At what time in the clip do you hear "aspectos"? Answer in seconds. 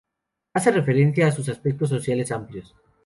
1.29-1.89